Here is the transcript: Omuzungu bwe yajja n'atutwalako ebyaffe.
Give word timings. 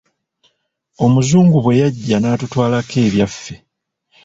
Omuzungu 1.03 1.57
bwe 1.63 1.73
yajja 1.81 2.17
n'atutwalako 2.19 2.95
ebyaffe. 3.07 3.55